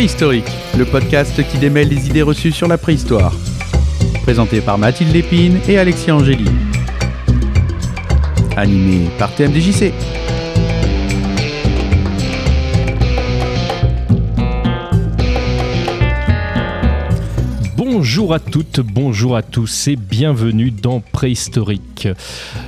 [0.00, 3.34] Préhistorique, le podcast qui démêle les idées reçues sur la préhistoire.
[4.22, 6.46] Présenté par Mathilde Lépine et Alexis Angéli.
[8.56, 9.92] Animé par TMDJC.
[18.00, 22.08] Bonjour à toutes, bonjour à tous et bienvenue dans Préhistorique,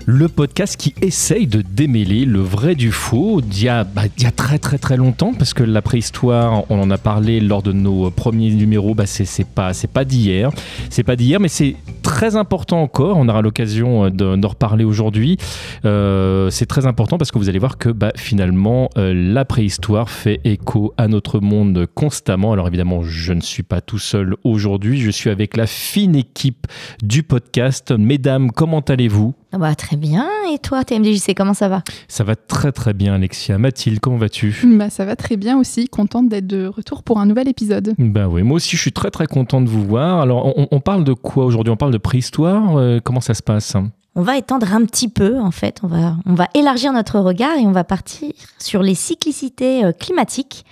[0.05, 4.25] le podcast qui essaye de démêler le vrai du faux d'il y, a, bah, d'il
[4.25, 7.63] y a très très très longtemps parce que la préhistoire, on en a parlé lors
[7.63, 10.51] de nos premiers numéros, bah, c'est, pas, pas d'hier,
[10.91, 15.39] c'est pas d'hier mais c'est très important encore, on aura l'occasion de- d'en reparler aujourd'hui,
[15.87, 20.11] Euh, c'est très important parce que vous allez voir que bah, finalement euh, la préhistoire
[20.11, 22.53] fait écho à notre monde constamment.
[22.53, 26.67] Alors évidemment, je ne suis pas tout seul aujourd'hui, je suis avec la fine équipe
[27.03, 27.93] du podcast.
[27.93, 29.35] Mesdames, comment allez-vous?
[29.53, 30.27] Ah Bah, très bien.
[30.53, 31.83] Et toi, TMDJC, comment ça va?
[32.09, 33.59] Ça va très très bien Alexia.
[33.59, 34.55] Mathilde, comment vas-tu?
[34.65, 37.95] Bah, ça va très bien aussi, contente d'être de retour pour un nouvel épisode.
[37.99, 40.21] Ben oui, moi aussi je suis très très content de vous voir.
[40.21, 41.71] Alors on, on parle de quoi aujourd'hui?
[41.73, 42.77] On parle de préhistoire?
[42.77, 43.77] Euh, Comment ça se passe?
[44.15, 45.79] On va étendre un petit peu, en fait.
[45.83, 49.93] On va, on va élargir notre regard et on va partir sur les cyclicités euh,
[49.93, 50.67] climatiques.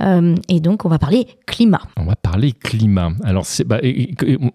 [0.00, 1.82] Euh, et donc, on va parler climat.
[1.96, 3.12] On va parler climat.
[3.24, 3.80] Alors, bah,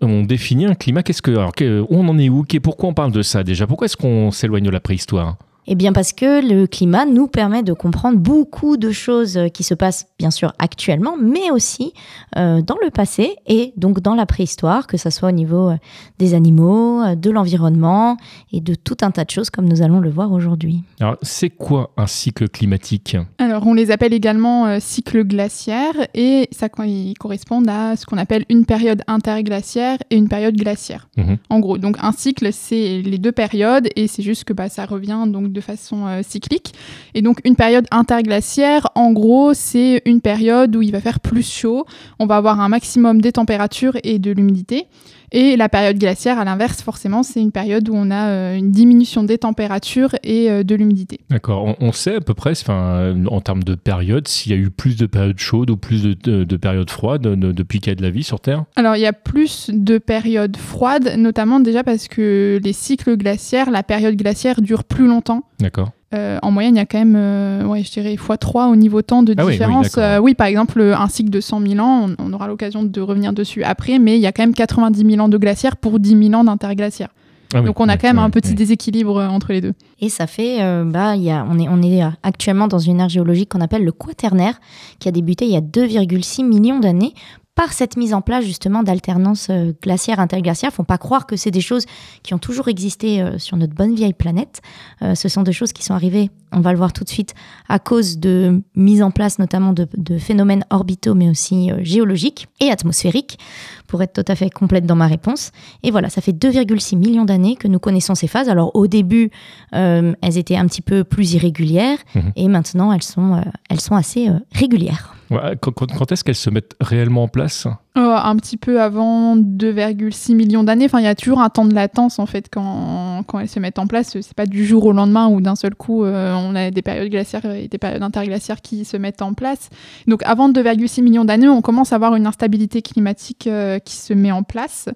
[0.02, 1.04] on définit un climat.
[1.04, 1.54] Qu'est-ce que, alors,
[1.90, 2.46] on en est où?
[2.64, 3.68] Pourquoi on parle de ça déjà?
[3.68, 5.38] Pourquoi est-ce qu'on s'éloigne de la préhistoire?
[5.68, 9.64] Eh bien, parce que le climat nous permet de comprendre beaucoup de choses euh, qui
[9.64, 11.94] se passent, bien sûr, actuellement, mais aussi
[12.38, 15.78] euh, dans le passé et donc dans la préhistoire, que ce soit au niveau euh,
[16.20, 18.18] des animaux, de l'environnement
[18.52, 20.84] et de tout un tas de choses, comme nous allons le voir aujourd'hui.
[21.00, 23.18] Alors, c'est quoi un cycle climatique?
[23.40, 28.06] Alors, on les appelle également euh, cycles glaciaires et ça co- ils correspondent à ce
[28.06, 31.08] qu'on appelle une période interglaciaire et une période glaciaire.
[31.18, 31.38] Mhm.
[31.50, 34.86] En gros, donc un cycle, c'est les deux périodes et c'est juste que bah, ça
[34.86, 36.74] revient donc de façon euh, cyclique.
[37.16, 41.50] Et donc, une période interglaciaire, en gros, c'est une période où il va faire plus
[41.50, 41.86] chaud,
[42.20, 44.86] on va avoir un maximum des températures et de l'humidité.
[45.32, 48.72] Et la période glaciaire, à l'inverse, forcément, c'est une période où on a euh, une
[48.72, 51.20] diminution des températures et euh, de l'humidité.
[51.30, 51.66] D'accord.
[51.66, 54.70] On, on sait à peu près, euh, en termes de période, s'il y a eu
[54.70, 57.94] plus de périodes chaudes ou plus de, de- de périodes froides de- depuis qu'il y
[57.94, 58.64] a de la vie sur Terre?
[58.76, 63.72] Alors, il y a plus de périodes froides, notamment déjà parce que les cycles glaciaires,
[63.72, 65.44] la période glaciaire dure plus longtemps.
[65.60, 65.92] D'accord.
[66.14, 69.02] Euh, en moyenne, il y a quand même, euh, ouais, je dirais, x3 au niveau
[69.02, 69.98] temps de Ah oui, oui, différence.
[69.98, 73.02] Euh, oui, par exemple, un cycle de 100 000 ans, on, on aura l'occasion de
[73.02, 76.00] revenir dessus après, mais il y a quand même 90 000 ans de glaciaire pour
[76.00, 77.10] 10 000 ans d'interglaciaire.
[77.54, 79.74] Ah oui, Donc, on a quand même un petit déséquilibre entre les deux.
[80.00, 83.00] Et ça fait, euh, bah, il y a, on, est, on est actuellement dans une
[83.00, 84.60] ère géologique qu'on appelle le Quaternaire,
[85.00, 87.14] qui a débuté il y a 2,6 millions d'années
[87.56, 90.72] par cette mise en place justement d'alternance euh, glaciaire-interglaciaire.
[90.74, 91.86] Faut pas croire que c'est des choses
[92.22, 94.62] qui ont toujours existé euh, sur notre bonne vieille planète.
[95.02, 97.34] Euh, ce sont des choses qui sont arrivées, on va le voir tout de suite,
[97.70, 102.70] à cause de mise en place notamment de, de phénomènes orbitaux, mais aussi géologiques et
[102.72, 103.40] atmosphériques,
[103.88, 105.52] pour être tout à fait complète dans ma réponse.
[105.84, 108.50] Et voilà, ça fait 2,6 millions d'années que nous connaissons ces phases.
[108.50, 109.32] Alors au début,
[109.74, 112.32] euh, elles étaient un petit peu plus irrégulières Mhm.
[112.36, 115.15] et maintenant elles sont, euh, elles sont assez euh, régulières.
[115.30, 120.64] Quand est-ce qu'elles se mettent réellement en place Euh, un petit peu avant 2,6 millions
[120.64, 120.86] d'années.
[120.86, 123.60] Enfin, il y a toujours un temps de latence en fait quand, quand elles se
[123.60, 124.20] mettent en place.
[124.22, 127.10] C'est pas du jour au lendemain ou d'un seul coup euh, on a des périodes
[127.10, 129.70] glaciaires et des périodes interglaciaires qui se mettent en place.
[130.08, 134.14] Donc avant 2,6 millions d'années, on commence à avoir une instabilité climatique euh, qui se
[134.14, 134.90] met en place.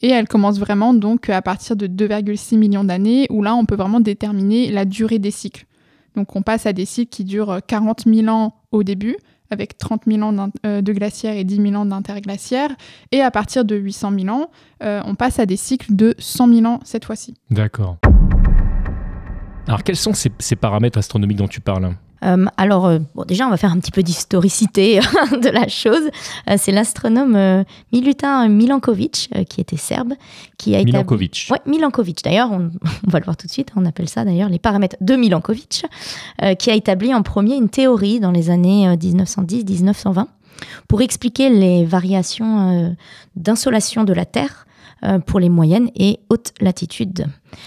[0.00, 3.76] Et elle commence vraiment donc à partir de 2,6 millions d'années où là on peut
[3.76, 5.66] vraiment déterminer la durée des cycles.
[6.14, 9.16] Donc on passe à des cycles qui durent 40 000 ans au début
[9.52, 12.70] avec 30 000 ans euh, de glaciaire et 10 000 ans d'interglaciaire.
[13.12, 14.50] Et à partir de 800 000 ans,
[14.82, 17.34] euh, on passe à des cycles de 100 000 ans cette fois-ci.
[17.50, 17.98] D'accord.
[19.68, 21.94] Alors, quels sont ces, ces paramètres astronomiques dont tu parles
[22.24, 25.00] Euh, alors, euh, bon, déjà, on va faire un petit peu d'historicité
[25.42, 26.08] de la chose.
[26.48, 30.14] Euh, c'est l'astronome Milutin Milankovic, qui était serbe,
[30.58, 30.92] qui a établi...
[30.92, 31.48] Milankovic.
[31.50, 32.22] Ouais, Milankovic.
[32.24, 32.70] D'ailleurs, on,
[33.06, 33.70] on va le voir tout de suite.
[33.76, 35.84] On appelle ça d'ailleurs les paramètres de Milankovic,
[36.58, 40.26] qui a établi en premier une théorie dans les années euh, 1910-1920
[40.86, 42.94] pour expliquer les variations
[43.34, 44.66] d'insolation de la Terre
[45.26, 47.26] pour les moyennes et hautes latitudes.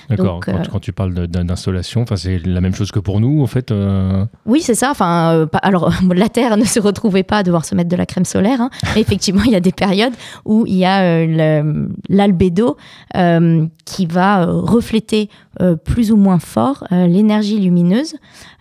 [0.09, 0.39] D'accord.
[0.43, 3.47] Quand, euh, quand tu parles d'installation, enfin, c'est la même chose que pour nous, en
[3.47, 3.71] fait.
[3.71, 4.89] euh, Oui, c'est ça.
[4.91, 7.95] Enfin, euh, pas- alors la Terre ne se retrouvait pas à devoir se mettre de
[7.95, 8.61] la crème solaire.
[8.61, 8.69] hein.
[8.95, 10.13] Mais effectivement, il y a des périodes
[10.45, 12.77] où il y a euh, l'albédo
[13.15, 15.29] euh, qui va euh, refléter
[15.61, 18.15] euh, plus ou moins fort euh, l'énergie lumineuse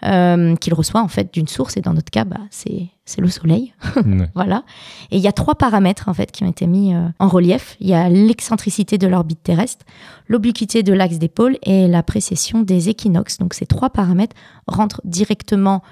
[0.05, 1.77] euh, qu'il reçoit en fait d'une source.
[1.77, 3.75] Et dans notre cas, bah, c'est c'est le Soleil.
[4.35, 4.65] Voilà.
[5.11, 7.77] Et il y a trois paramètres en fait qui ont été mis euh, en relief.
[7.81, 9.85] Il y a l'excentricité de l'orbite terrestre,
[10.29, 13.39] l'obliquité de l'axe des pôles et la précession des équinoxes.
[13.39, 14.37] Donc ces trois paramètres
[14.67, 15.83] rentrent directement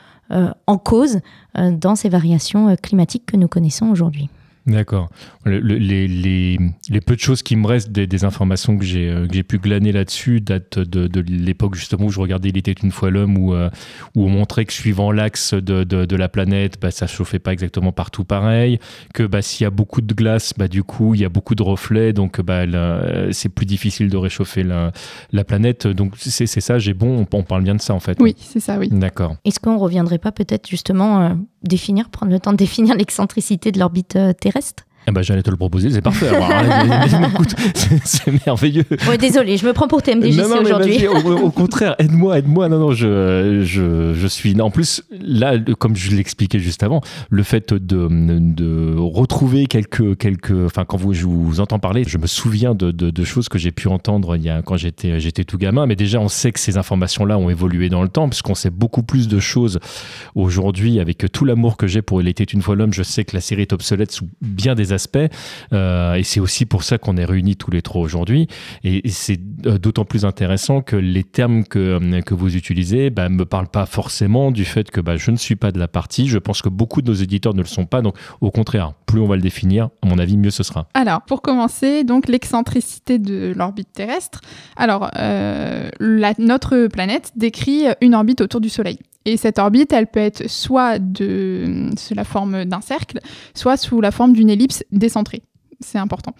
[0.67, 1.19] en cause
[1.55, 4.31] dans ces variations climatiques que nous connaissons aujourd'hui.
[4.67, 5.11] D'accord.
[5.45, 9.59] les, les, les, peu de choses qui me restent des, informations que j'ai euh, pu
[9.59, 13.37] glaner là-dessus datent de, de l'époque justement où je regardais Il était une fois l'homme
[13.37, 13.71] où, euh,
[14.15, 17.91] où on montrait que suivant l'axe de, de, la planète, bah, ça chauffait pas exactement
[17.91, 18.79] partout pareil,
[19.15, 21.57] que bah, s'il y a beaucoup de glace, bah, du coup il y a beaucoup
[21.57, 22.65] de reflets, donc bah,
[23.33, 24.93] c'est plus difficile de réchauffer la,
[25.33, 25.89] la planète.
[25.89, 28.19] Donc c'est ça, j'ai bon, on, parle bien de ça en fait.
[28.21, 28.89] Oui, c'est ça, oui.
[28.93, 29.37] D'accord.
[29.45, 33.81] Est-ce qu'on reviendrait pas peut-être justement euh, définir, prendre le temps de définir l'excentricité de
[33.81, 36.31] l'orbite terrestre restes eh ben, J'allais te le proposer, c'est parfait.
[38.05, 38.85] c'est merveilleux.
[39.09, 41.07] Ouais, désolé, je me prends pour TMDJC aujourd'hui.
[41.09, 42.69] Au, au, contraire, aide-moi, aide-moi.
[42.69, 44.61] Non, non, je, je, je suis.
[44.61, 47.01] En plus, là, comme je l'expliquais juste avant,
[47.31, 50.17] le fait de, de retrouver quelques.
[50.19, 53.49] quelques enfin, quand vous, je vous entends parler, je me souviens de, de, de choses
[53.49, 55.87] que j'ai pu entendre il y a, quand j'étais, j'étais tout gamin.
[55.87, 59.03] Mais déjà, on sait que ces informations-là ont évolué dans le temps, puisqu'on sait beaucoup
[59.03, 59.81] plus de choses
[60.35, 61.01] aujourd'hui.
[61.01, 63.41] Avec tout l'amour que j'ai pour Il était une fois l'homme, je sais que la
[63.41, 65.19] série est obsolète sous bien des aspects.
[65.73, 68.49] Euh, et c'est aussi pour ça qu'on est réunis tous les trois aujourd'hui.
[68.85, 73.11] Et, c'est euh, d'autant plus intéressant que les termes que, euh, que vous utilisez ne
[73.11, 75.89] bah, me parlent pas forcément du fait que bah, je ne suis pas de la
[75.89, 76.29] partie.
[76.29, 78.03] Je pense que beaucoup de nos éditeurs ne le sont pas.
[78.03, 80.87] Donc, au contraire, plus on va le définir, à mon avis, mieux ce sera.
[80.95, 84.41] Alors, pour commencer, donc l'excentricité de l'orbite terrestre.
[84.77, 85.11] Alors,
[86.01, 88.99] notre planète décrit une orbite autour du Soleil.
[89.25, 93.21] Et cette orbite, elle peut être soit de, sous la forme d'un cercle,
[93.55, 95.43] soit sous la forme d'une ellipse décentrée.
[95.81, 96.35] C'est important.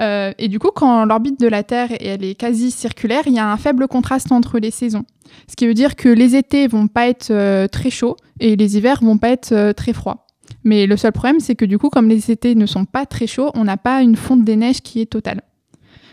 [0.00, 3.38] Euh, et du coup, quand l'orbite de la Terre elle est quasi circulaire, il y
[3.38, 5.04] a un faible contraste entre les saisons.
[5.48, 8.76] Ce qui veut dire que les étés vont pas être euh, très chauds et les
[8.76, 10.26] hivers vont pas être euh, très froids.
[10.64, 13.26] Mais le seul problème, c'est que du coup, comme les étés ne sont pas très
[13.26, 15.42] chauds, on n'a pas une fonte des neiges qui est totale.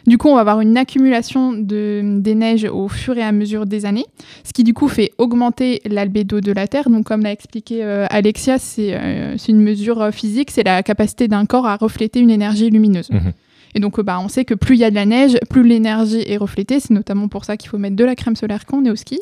[0.05, 3.65] Du coup, on va avoir une accumulation de, des neiges au fur et à mesure
[3.65, 4.05] des années,
[4.43, 6.89] ce qui du coup fait augmenter l'albédo de la Terre.
[6.89, 11.27] Donc, comme l'a expliqué euh, Alexia, euh, c'est une mesure euh, physique, c'est la capacité
[11.27, 13.09] d'un corps à refléter une énergie lumineuse.
[13.11, 13.31] Mhm.
[13.75, 16.23] Et donc, bah, on sait que plus il y a de la neige, plus l'énergie
[16.27, 16.79] est reflétée.
[16.79, 18.95] C'est notamment pour ça qu'il faut mettre de la crème solaire quand on est au
[18.95, 19.19] ski.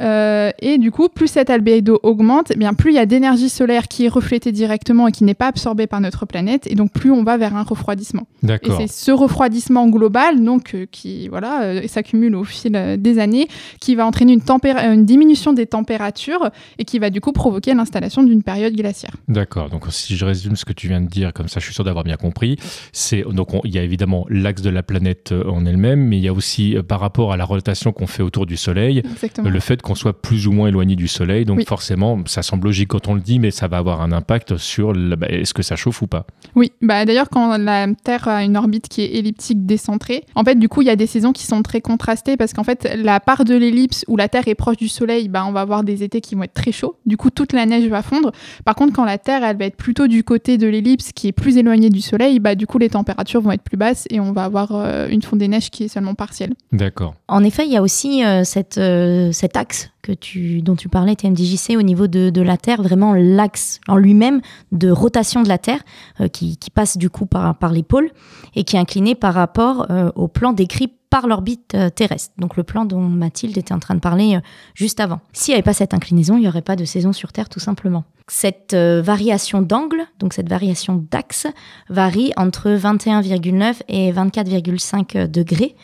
[0.00, 3.48] Euh, et du coup, plus cet albédo augmente, eh bien plus il y a d'énergie
[3.48, 6.92] solaire qui est reflétée directement et qui n'est pas absorbée par notre planète, et donc
[6.92, 8.26] plus on va vers un refroidissement.
[8.48, 13.48] Et c'est ce refroidissement global, donc euh, qui voilà, euh, s'accumule au fil des années,
[13.80, 18.22] qui va entraîner une, une, diminution des températures et qui va du coup provoquer l'installation
[18.22, 19.12] d'une période glaciaire.
[19.28, 19.70] D'accord.
[19.70, 21.84] Donc si je résume ce que tu viens de dire, comme ça, je suis sûr
[21.84, 22.56] d'avoir bien compris.
[22.92, 26.28] C'est donc il y a évidemment l'axe de la planète en elle-même, mais il y
[26.28, 29.02] a aussi par rapport à la rotation qu'on fait autour du Soleil,
[29.44, 31.44] le fait qu'on soit plus ou moins éloigné du Soleil.
[31.44, 34.56] Donc forcément, ça semble logique quand on le dit, mais ça va avoir un impact
[34.56, 36.26] sur bah, est-ce que ça chauffe ou pas.
[36.56, 40.58] Oui, bah d'ailleurs quand la Terre a une orbite qui est elliptique décentrée, en fait
[40.58, 43.20] du coup il y a des saisons qui sont très contrastées parce qu'en fait la
[43.20, 46.02] part de l'ellipse où la Terre est proche du Soleil, bah, on va avoir des
[46.02, 46.96] étés qui vont être très chauds.
[47.06, 48.32] Du coup toute la neige va fondre.
[48.64, 51.32] Par contre quand la Terre elle va être plutôt du côté de l'ellipse qui est
[51.32, 54.32] plus éloigné du Soleil, bah du coup les températures vont être plus basses et on
[54.32, 56.54] va avoir euh, une fonte des neiges qui est seulement partielle.
[56.72, 57.14] D'accord.
[57.28, 60.88] En effet, il y a aussi euh, cette, euh, cet axe que tu, dont tu
[60.88, 64.40] parlais, TMDJC, au niveau de, la Terre, vraiment l'axe en lui-même
[64.72, 65.80] de rotation de la Terre,
[66.20, 68.10] euh, qui, passe du coup par, par les pôles
[68.54, 72.56] et qui est incliné par rapport euh, au plan décrit par l'orbite euh, terrestre, donc
[72.56, 74.38] le plan dont Mathilde était en train de parler
[74.74, 75.20] juste avant.
[75.32, 77.60] S'il n'y avait pas cette inclinaison, il n'y aurait pas de saison sur Terre tout
[77.60, 78.04] simplement.
[78.28, 81.46] Cette variation d'angle, donc cette variation d'axe,
[81.88, 85.76] varie entre 21,9 et 24,5 degrés,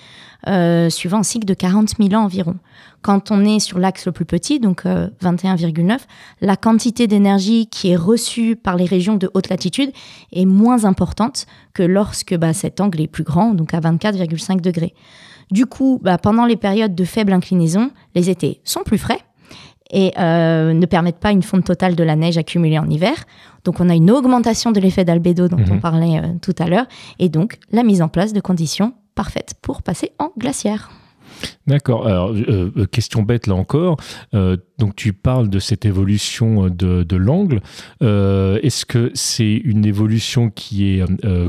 [0.91, 2.57] suivant un cycle de 40 000 ans environ.
[3.03, 5.97] Quand on est sur l'axe le plus petit, donc 21,9, euh,
[6.41, 9.91] la quantité d'énergie qui est reçue par les régions de haute latitude
[10.33, 14.95] est moins importante que lorsque bah, cet angle est plus grand, donc à 24,5 degrés.
[15.51, 19.19] Du coup, bah, pendant les périodes de faible inclinaison, les étés sont plus frais
[19.91, 23.15] et euh, ne permettent pas une fonte totale de la neige accumulée en hiver.
[23.65, 25.81] Donc on a une augmentation de l'effet d'albédo dont on mhm.
[25.81, 26.87] parlait euh, tout à l'heure,
[27.19, 30.90] et donc la mise en place de conditions parfaites pour passer en glaciaire.
[31.66, 32.07] D'accord.
[32.07, 33.97] Alors, euh, euh, question bête là encore.
[34.35, 37.61] Euh, donc, tu parles de cette évolution de, de l'angle.
[38.01, 41.05] Est-ce que c'est une évolution qui est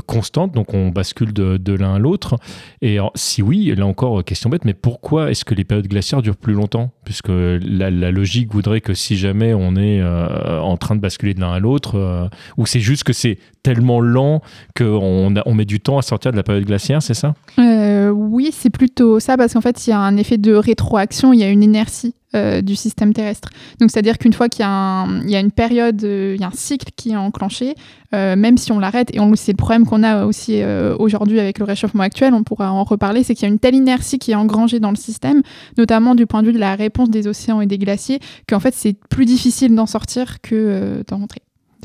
[0.06, 0.54] constante?
[0.54, 2.36] Donc, on bascule de, l'un à l'autre.
[2.80, 6.36] Et si oui, là encore, question bête, mais pourquoi est-ce que les périodes glaciaires durent
[6.36, 6.92] plus longtemps?
[7.04, 11.40] Puisque la, la, logique voudrait que si jamais on est en train de basculer de
[11.40, 14.42] l'un à l'autre, ou c'est juste que c'est tellement lent
[14.76, 17.34] qu'on on met du temps à sortir de la période glaciaire, c'est ça?
[17.58, 21.40] Oui, c'est plutôt ça, parce qu'en fait, il y a un effet de rétroaction, il
[21.40, 23.50] y a une inertie du système terrestre.
[23.80, 27.10] Donc c'est-à-dire qu'une fois qu'il y, a une période, il y a un cycle qui
[27.10, 27.74] est enclenché,
[28.12, 30.62] même si on l'arrête, et c'est le problème qu'on a aussi
[30.98, 33.74] aujourd'hui avec le réchauffement actuel, on pourra en reparler, c'est qu'il y a une telle
[33.74, 35.42] inertie qui est engrangée dans le système,
[35.78, 38.74] notamment du point de vue de la réponse des océans et des glaciers, qu'en fait
[38.74, 41.42] c'est plus difficile d'en sortir que d'en rentrer.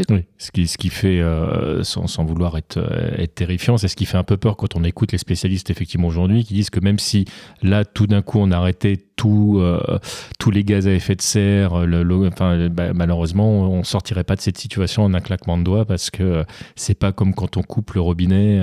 [0.10, 3.88] Oui, ce qui, ce qui fait, euh, sans, sans, vouloir être, euh, être terrifiant, c'est
[3.88, 6.70] ce qui fait un peu peur quand on écoute les spécialistes effectivement aujourd'hui qui disent
[6.70, 7.25] que même si
[7.62, 10.00] là tout d'un coup on arrêtait tout, euh,
[10.39, 14.41] tous les gaz à effet de serre, le, enfin, bah, malheureusement on sortirait pas de
[14.41, 17.91] cette situation en un claquement de doigts parce que c'est pas comme quand on coupe
[17.94, 18.62] le robinet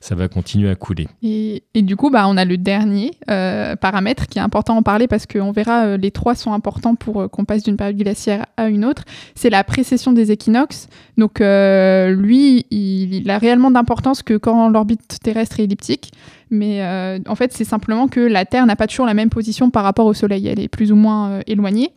[0.00, 1.06] ça va continuer à couler.
[1.22, 5.06] Et, du coup, bah, on a le dernier paramètre qui est important à en parler
[5.06, 8.84] parce qu'on verra, les trois sont importants pour qu'on passe d'une période glaciaire à une
[8.84, 9.04] autre.
[9.36, 10.88] C'est la précession des équinoxes.
[11.18, 16.10] Donc, lui, il, a réellement d'importance que quand l'orbite terrestre est elliptique.
[16.50, 16.82] Mais
[17.28, 20.06] en fait, c'est simplement que la Terre n'a pas toujours la même position par rapport
[20.06, 20.48] au Soleil.
[20.48, 21.92] Elle est plus ou moins éloignée.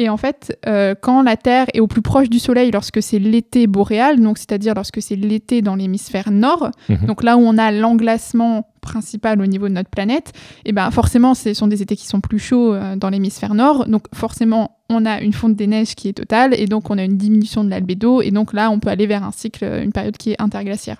[0.00, 3.18] Et en fait, euh, quand la Terre est au plus proche du Soleil, lorsque c'est
[3.18, 7.06] l'été boréal, donc c'est-à-dire lorsque c'est l'été dans l'hémisphère nord, mhm.
[7.06, 10.32] donc là où on a l'englacement principal au niveau de notre planète,
[10.64, 13.54] et eh ben forcément, ce sont des étés qui sont plus chauds euh, dans l'hémisphère
[13.54, 16.96] nord, donc forcément, on a une fonte des neiges qui est totale, et donc on
[16.96, 19.92] a une diminution de l'albédo, et donc là, on peut aller vers un cycle, une
[19.92, 20.98] période qui est interglaciaire.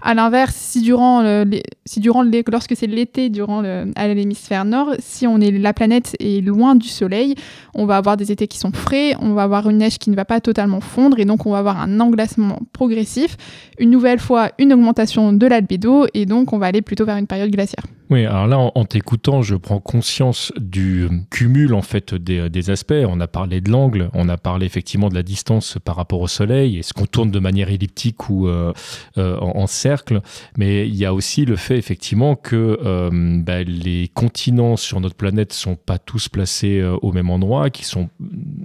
[0.00, 1.44] À l'inverse, si durant,
[1.84, 3.64] si durant lorsque c'est l'été durant
[3.96, 7.34] à l'hémisphère nord, si on est la planète est loin du soleil,
[7.74, 10.16] on va avoir des étés qui sont frais, on va avoir une neige qui ne
[10.16, 13.36] va pas totalement fondre et donc on va avoir un englacement progressif,
[13.80, 17.26] une nouvelle fois une augmentation de l'albédo et donc on va aller plutôt vers une
[17.26, 17.84] période glaciaire.
[18.10, 22.94] Oui, alors là, en, t'écoutant, je prends conscience du cumul en fait des, aspects.
[23.06, 26.26] On a parlé de l'angle, on a parlé effectivement de la distance par rapport au
[26.26, 26.78] Soleil.
[26.78, 28.72] Est-ce qu'on tourne de manière elliptique ou euh,
[29.18, 30.22] euh, en, cercle
[30.56, 33.10] Mais il y a aussi le fait effectivement que euh,
[33.42, 38.08] bah, les continents sur notre planète sont pas tous placés au même endroit, qui sont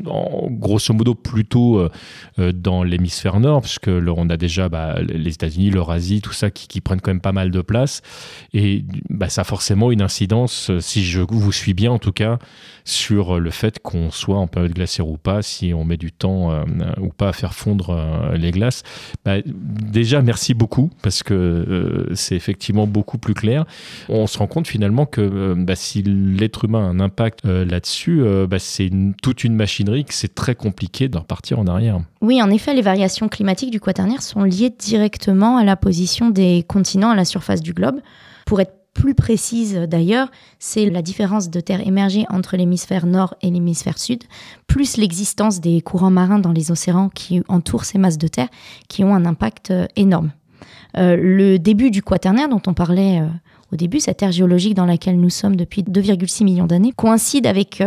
[0.05, 1.89] en, grosso modo plutôt
[2.38, 6.79] dans l'hémisphère nord, puisque on a déjà bah, les États-Unis, l'Eurasie, tout ça qui, qui,
[6.79, 8.01] prennent quand même pas mal de place.
[8.53, 12.11] Et bah, ça a forcément une incidence, euh, si je vous suis bien en tout
[12.11, 12.37] cas,
[12.85, 16.51] sur le fait qu'on soit en période glaciaire ou pas, si on met du temps
[16.51, 16.63] euh,
[17.01, 18.83] ou pas à faire fondre euh, les glaces.
[19.25, 23.65] Bah, déjà, merci beaucoup, parce que c'est effectivement beaucoup plus clair.
[24.09, 28.59] On se rend compte finalement que bah, si l'être humain a un impact là-dessus, bah,
[28.59, 31.99] c'est toute une machinerie que c'est très compliqué de repartir en arrière.
[32.21, 36.63] Oui, en effet, les variations climatiques du quaternaire sont liées directement à la position des
[36.67, 37.99] continents à la surface du globe.
[38.45, 43.50] Pour être plus précise d'ailleurs, c'est la différence de terre émergée entre l'hémisphère nord et
[43.50, 44.23] l'hémisphère sud,
[44.67, 48.50] plus l'existence des courants marins dans les océans qui entourent ces masses de terre,
[48.88, 50.31] qui ont un impact euh, énorme.
[50.97, 53.27] Euh, le début du quaternaire dont on parlait euh,
[53.74, 57.84] au début, cette ère géologique dans laquelle nous sommes depuis 2,6 millions d'années, coïncide avec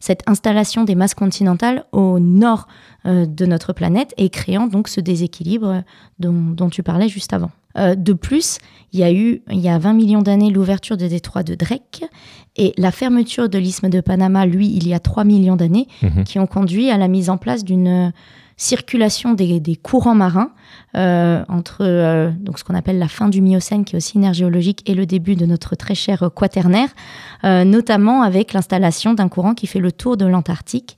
[0.00, 2.66] cette installation des masses continentales au nord
[3.04, 5.82] de notre planète et créant donc ce déséquilibre
[6.18, 7.50] dont tu parlais juste avant.
[7.76, 8.58] Euh, de plus,
[8.92, 12.04] il y a eu, il y a 20 millions d'années, l'ouverture des détroit de Drake
[12.56, 16.24] et la fermeture de l'isthme de Panama, lui, il y a 3 millions d'années, mhm.
[16.24, 18.12] qui ont conduit à la mise en place d'une
[18.56, 20.52] circulation des, courants marins
[20.96, 24.24] euh, entre euh, donc ce qu'on appelle la fin du Miocène, qui est aussi une
[24.24, 26.88] ère géologique, et le début de notre très cher quaternaire,
[27.44, 30.96] notamment avec l'installation d'un courant qui fait le tour de l'Antarctique,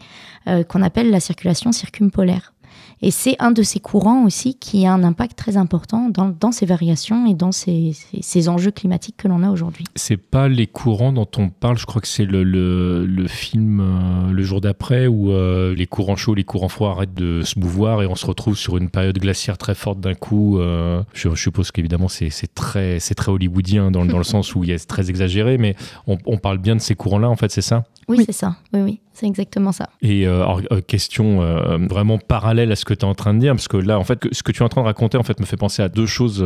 [0.69, 2.53] qu'on appelle la circulation circumpolaire.
[3.01, 6.53] Et c'est un de ces courants aussi qui a un impact très important dans, dans
[6.53, 9.85] ces variations et dans ces, ces, enjeux climatiques que l'on a aujourd'hui.
[9.95, 13.81] C'est pas les courants dont on parle, je crois que c'est le, le, le, film
[13.81, 17.59] euh, Le jour d'après où euh, les courants chauds, les courants froids arrêtent de se
[17.59, 20.59] mouvoir et on se retrouve sur une période glaciaire très forte d'un coup.
[20.59, 24.89] Euh, je, suppose qu'évidemment c'est très, très hollywoodien dans, dans le sens où il est
[24.89, 25.77] très exagéré, mais
[26.07, 27.85] on, on parle bien de ces courants-là en fait, c'est ça?
[28.09, 28.57] Oui, c'est ça.
[28.73, 29.89] Oui, oui, c'est exactement ça.
[30.01, 33.41] Et euh, euh, question euh, vraiment parallèle à ce que tu es en train de
[33.41, 35.25] dire, parce que là, en fait, ce que tu es en train de raconter, en
[35.25, 36.45] fait, me fait penser à deux choses.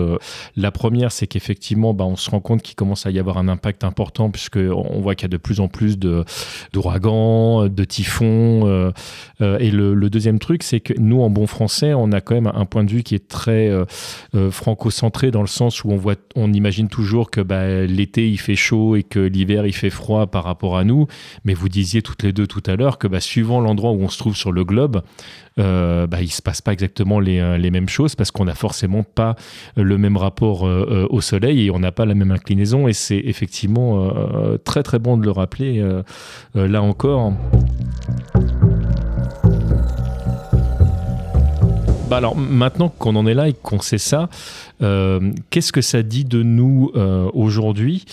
[0.56, 3.48] La première, c'est qu'effectivement, bah, on se rend compte qu'il commence à y avoir un
[3.48, 8.92] impact important, puisque on voit qu'il y a de plus en plus d'ouragans, de, typhons.
[9.40, 12.64] et le, deuxième truc, c'est que nous, en bon français, on a quand même un
[12.64, 13.70] point de vue qui est très
[14.50, 18.56] franco-centré dans le sens où on voit, on imagine toujours que bah, l'été il fait
[18.56, 21.06] chaud et que l'hiver il fait froid par rapport à nous,
[21.44, 24.08] mais vous disiez toutes les deux tout à l'heure que bah, suivant l'endroit où on
[24.08, 25.02] se trouve sur le globe,
[25.58, 28.44] euh, bah, il ne se passe pas exactement les, euh, les mêmes choses parce qu'on
[28.44, 29.36] n'a forcément pas
[29.78, 32.88] euh, le même rapport au soleil et on n'a pas la même inclinaison.
[32.88, 34.12] Et c'est effectivement
[34.64, 35.84] très très bon de le rappeler
[36.54, 37.32] là encore.
[42.12, 44.28] Bah alors maintenant qu'on en est là et qu'on sait ça,
[44.82, 48.04] euh, qu'est-ce que ça dit de nous euh, aujourd'hui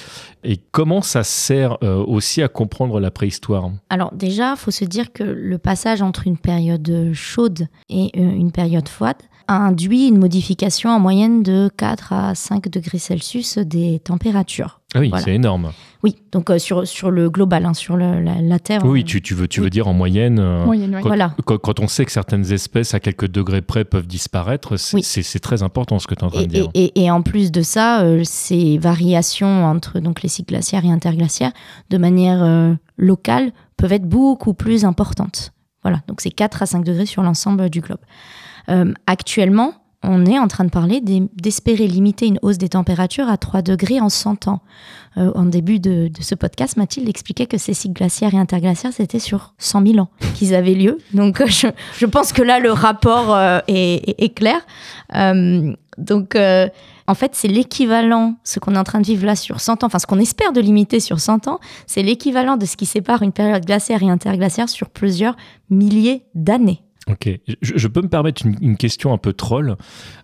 [0.46, 3.72] et comment ça sert euh, aussi à comprendre la préhistoire?
[3.90, 8.54] Alors déjà, il faut se dire que le passage entre une période chaude et une
[8.54, 9.18] période froide
[9.50, 14.80] a induit une modification en moyenne de 4 à 5 degrés Celsius des températures.
[14.96, 15.26] Ah oui, Voilà.
[15.26, 15.74] c'est énorme.
[16.02, 18.86] Oui, donc euh, sur, sur le global, hein, sur le- la, la Terre.
[18.86, 19.66] Oui, euh, tu, tu veux, tu oui.
[19.66, 21.02] veux dire en moyenne euh, Moyenne, ouais.
[21.02, 21.36] Quoi- Voilà.
[21.46, 25.40] quand, quand on sait que certaines espèces à quelques degrés près peuvent disparaître, c'est Oui.
[25.42, 26.70] très important ce que tu es en train Et, de dire.
[26.74, 30.86] et- et- et en plus de ça, euh, ces variations entre donc, les cycles glaciaires
[30.86, 31.52] et interglaciaires,
[31.90, 35.52] de manière euh, locale, peuvent être beaucoup plus importantes.
[35.84, 38.00] Voilà, donc c'est 4 à 5 degrés sur l'ensemble du globe.
[38.70, 43.28] Euh, actuellement, on est en train de parler d'es- d'espérer limiter une hausse des températures
[43.28, 44.62] à 3 degrés en 100 ans.
[45.18, 48.94] Euh, en début de, de ce podcast, Mathilde expliquait que ces cycles glaciaires et interglaciaires,
[48.94, 51.00] c'était sur 100 000 ans qu'ils avaient lieu.
[51.14, 54.62] Donc euh, je, je pense que là, le rapport euh, est, est- est clair.
[55.16, 56.70] Euh, donc, euh,
[57.08, 59.88] en fait, c'est l'équivalent, ce qu'on est en train de vivre là sur 100 ans,
[59.88, 63.22] enfin ce qu'on espère de limiter sur 100 ans, c'est l'équivalent de ce qui sépare
[63.24, 65.36] une période glaciaire et interglaciaire sur plusieurs
[65.70, 66.82] milliers d'années.
[67.10, 67.28] Ok,
[67.64, 69.76] je, peux me permettre une, question un peu troll.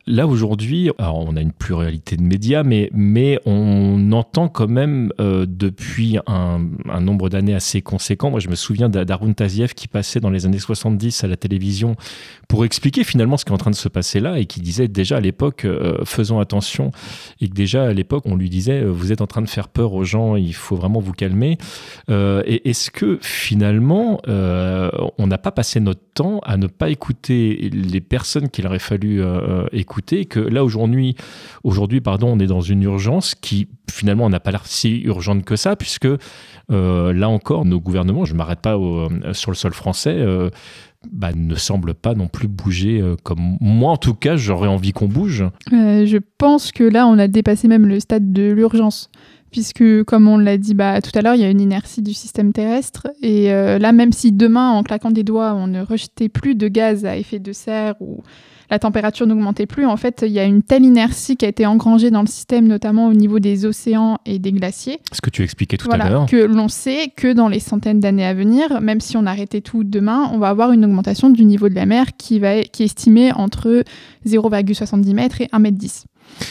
[0.06, 5.48] Là aujourd'hui, on a une pluralité de médias, mais, mais on entend quand même euh,
[5.50, 6.60] depuis un,
[7.02, 8.30] nombre d'années assez conséquent.
[8.30, 11.38] Moi, je me souviens d'A- d'Arun Taziev qui passait dans les années 70 à la
[11.38, 11.96] télévision
[12.48, 14.88] pour expliquer finalement ce qui est en train de se passer là et qui disait
[14.88, 16.92] déjà à l'époque, euh, faisons attention,
[17.42, 19.70] et que déjà à l'époque, on lui disait, euh, vous êtes en train de faire
[19.70, 21.58] peur aux gens, il faut vraiment vous calmer.
[22.10, 28.02] Et est-ce que finalement, on n'a pas passé notre temps à ne pas écouter les
[28.02, 31.16] personnes qu'il aurait fallu euh, écouter, et que là aujourd'hui,
[31.64, 35.56] aujourd'hui, pardon, on est dans une urgence qui finalement n'a pas l'air si urgente que
[35.56, 36.08] ça, puisque
[36.72, 40.50] euh, là encore, nos gouvernements, je ne m'arrête pas au- sur le sol français, euh,
[41.12, 44.92] bah, ne semblent pas non plus bouger euh, comme moi en tout cas j'aurais envie
[44.92, 45.44] qu'on bouge.
[45.72, 49.10] Euh, je pense que là, on a dépassé même le stade de l'urgence.
[49.56, 52.14] Puisque, comme on l'a dit bah, tout à l'heure, il y a une inertie du
[52.14, 53.08] système terrestre.
[53.22, 56.68] Et euh, là, même si demain, en claquant des doigts, on ne rejetait plus de
[56.68, 58.22] gaz à effet de serre ou
[58.70, 61.66] la température n'augmentait plus, en fait, il y a une telle inertie qui a été
[61.66, 65.42] engrangée dans le système, notamment au niveau des océans et des glaciers, Ce que tu
[65.42, 66.26] expliquais tout à l'heure.
[66.26, 69.86] que l'on sait que dans les centaines d'années à venir, même si on arrêtait tout
[69.86, 72.88] demain, on va avoir une augmentation du niveau de la mer qui, va, qui est
[72.88, 73.86] estimée entre
[74.28, 75.82] 0,70 mètres et 1,10 mètre.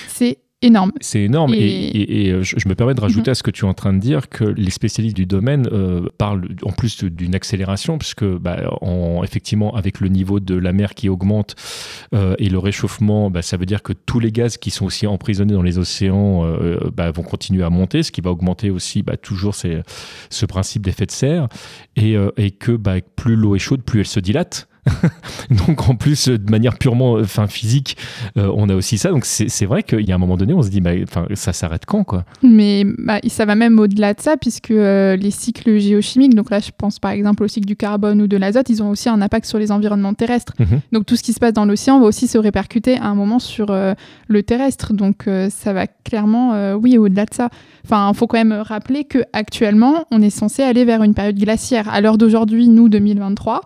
[0.08, 0.92] C'est énorme.
[1.00, 1.54] C'est énorme.
[1.54, 3.64] Et, Et- et- et, euh, je je me permets de rajouter à ce que tu
[3.64, 7.34] es en train de dire que les spécialistes du domaine euh, parlent en plus d'une
[7.34, 11.54] accélération, puisque bah, en, effectivement, avec le niveau de la mer qui augmente
[12.14, 15.06] euh, et le réchauffement, bah, ça veut dire que tous les gaz qui sont aussi
[15.06, 19.02] emprisonnés dans les océans euh, bah, vont continuer à monter, ce qui va augmenter aussi
[19.02, 19.82] bah, toujours ces-
[20.30, 21.48] ce principe d'effet de serre.
[21.96, 24.68] Et, et que bah, plus l'eau est chaude, plus elle se dilate.
[25.66, 27.96] Donc en plus, euh, de manière purement euh, enfin, physique,
[28.36, 29.10] euh, on a aussi ça.
[29.10, 30.92] Donc c'est vrai qu'il y a un moment donné, on se dit, bah,
[31.34, 32.24] ça s'arrête quand quoi?
[32.42, 36.60] Mais bah, ça va même au-delà de ça, puisque euh, les cycles géochimiques, donc là
[36.60, 39.20] je pense par exemple au cycle du carbone ou de l'azote, ils ont aussi un
[39.22, 40.54] impact sur les environnements terrestres.
[40.58, 40.80] Mhm.
[40.92, 43.38] Donc tout ce qui se passe dans l'océan va aussi se répercuter à un moment
[43.38, 43.94] sur euh,
[44.28, 44.92] le terrestre.
[44.92, 47.48] Donc ça va clairement, oui, au-delà de ça.
[47.84, 51.36] Enfin, il faut quand même rappeler que actuellement, on est censé aller vers une période
[51.36, 51.88] glaciaire.
[51.88, 53.62] À l'heure d'aujourd'hui, nous, 2023,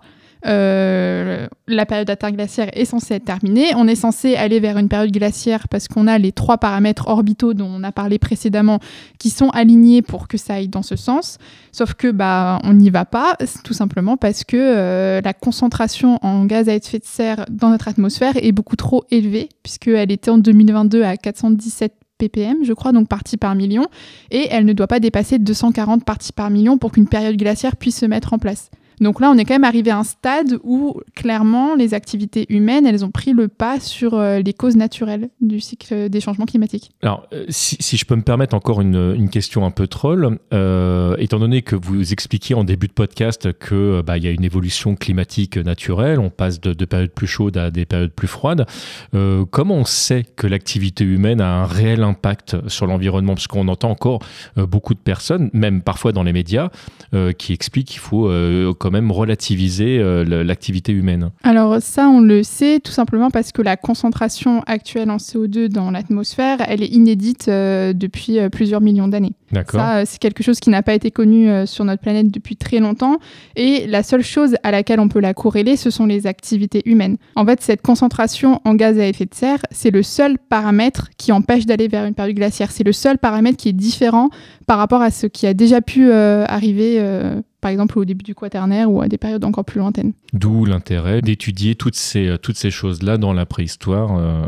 [0.46, 3.72] euh, la période interglaciaire est censée être terminée.
[3.76, 7.54] On est censé aller vers une période glaciaire parce qu'on a les trois paramètres orbitaux
[7.54, 8.78] dont on a parlé précédemment
[9.18, 11.38] qui sont alignés pour que ça aille dans ce sens.
[11.72, 16.44] Sauf que bah on n'y va pas, tout simplement parce que euh, la concentration en
[16.44, 20.38] gaz à effet de serre dans notre atmosphère est beaucoup trop élevée puisqu'elle était en
[20.38, 23.86] 2022 à 417 ppm, je crois, donc parties par million,
[24.30, 27.98] et elle ne doit pas dépasser 240 parties par million pour qu'une période glaciaire puisse
[27.98, 28.70] se mettre en place.
[29.00, 32.86] Donc là, on est quand même arrivé à un stade où, clairement, les activités humaines,
[32.86, 36.90] elles ont pris le pas sur euh, les causes naturelles du cycle des changements climatiques.
[37.02, 41.38] Alors, euh, si, je peux me permettre encore une, question un peu troll, euh, étant
[41.38, 44.96] donné que vous expliquiez en début de podcast que euh, bah, y a une évolution
[44.96, 48.66] climatique naturelle, on passe de, de périodes plus chaudes à des périodes plus froides.
[49.14, 53.34] euh, comment on sait que l'activité humaine a un réel impact sur l'environnement?
[53.34, 54.20] Parce qu'on entend encore
[54.56, 56.70] euh, beaucoup de personnes, même parfois dans les médias,
[57.14, 61.30] euh, qui expliquent qu'il faut euh, quand même relativiser euh, l'activité humaine.
[61.42, 65.90] Alors ça, on le sait tout simplement parce que la concentration actuelle en CO2 dans
[65.90, 69.34] l'atmosphère, elle est inédite euh, depuis euh, plusieurs millions d'années.
[69.70, 73.18] Ça, c'est quelque chose qui n'a pas été connu sur notre planète depuis très longtemps.
[73.56, 77.16] Et la seule chose à laquelle on peut la corréler, ce sont les activités humaines.
[77.34, 81.32] En fait, cette concentration en gaz à effet de serre, c'est le seul paramètre qui
[81.32, 82.70] empêche d'aller vers une période glaciaire.
[82.70, 84.28] C'est le seul paramètre qui est différent
[84.66, 88.22] par rapport à ce qui a déjà pu euh, arriver euh, par exemple au début
[88.24, 90.12] du quaternaire ou à des périodes encore plus lointaines.
[90.32, 94.16] D'où l'intérêt d'étudier toutes ces, toutes ces choses-là dans la préhistoire.
[94.18, 94.42] euh,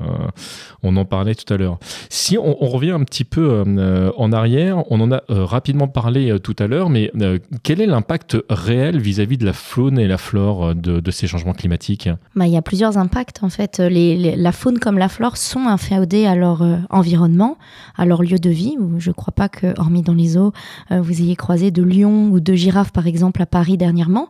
[0.83, 1.79] on en parlait tout à l'heure.
[2.09, 5.89] Si on, on revient un petit peu euh, en arrière, on en a euh, rapidement
[5.89, 9.99] parlé euh, tout à l'heure, mais euh, quel est l'impact réel vis-à-vis de la faune
[9.99, 12.09] et la flore euh, de, de ces changements climatiques?
[12.37, 13.79] Bah, il y a plusieurs impacts en fait.
[13.79, 17.59] Les, les- la faune comme la flore sont inféodées à leur euh, environnement,
[17.97, 18.77] à leur lieu de vie.
[18.99, 20.51] Je ne crois pas que, hormis dans les euh,
[20.91, 24.29] vous ayez croisé de lions ou de girafes par exemple à Paris dernièrement,